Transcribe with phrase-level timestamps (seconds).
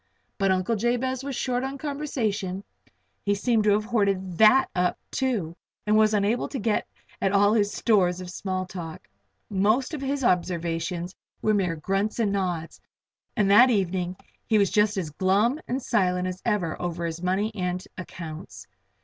[0.39, 2.63] But Uncle Jabez was short on conversation
[3.23, 6.87] he seemed to have hoarded that up, too, and was unable to get
[7.21, 9.07] at his stores of small talk.
[9.51, 12.81] Most of his observations were mere grunts and nods,
[13.37, 14.15] and that evening
[14.47, 18.65] he was just as glum and silent as ever over his money and accounts.